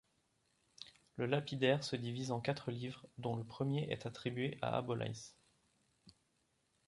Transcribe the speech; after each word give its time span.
Le 1.15 1.27
Lapidaire 1.27 1.83
se 1.83 1.95
divise 1.95 2.31
en 2.31 2.41
quatre 2.41 2.71
livres, 2.71 3.05
dont 3.19 3.35
le 3.35 3.43
premier 3.43 3.87
est 3.91 4.07
attribué 4.07 4.57
à 4.59 4.75
Abolays. 4.75 5.35